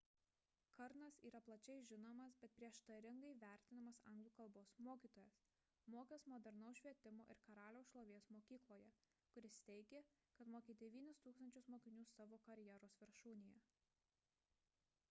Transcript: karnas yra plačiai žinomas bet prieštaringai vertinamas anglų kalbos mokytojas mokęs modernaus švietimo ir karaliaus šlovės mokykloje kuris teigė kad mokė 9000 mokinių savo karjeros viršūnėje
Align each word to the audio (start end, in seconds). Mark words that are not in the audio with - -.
karnas 0.77 1.17
yra 1.29 1.39
plačiai 1.49 1.81
žinomas 1.89 2.37
bet 2.43 2.55
prieštaringai 2.61 3.33
vertinamas 3.43 3.99
anglų 4.11 4.31
kalbos 4.39 4.71
mokytojas 4.87 5.43
mokęs 5.97 6.25
modernaus 6.33 6.81
švietimo 6.83 7.27
ir 7.35 7.41
karaliaus 7.49 7.93
šlovės 7.95 8.31
mokykloje 8.39 8.89
kuris 9.37 9.61
teigė 9.69 10.03
kad 10.41 10.53
mokė 10.57 10.79
9000 10.87 11.67
mokinių 11.77 12.07
savo 12.17 12.41
karjeros 12.51 12.97
viršūnėje 13.07 13.63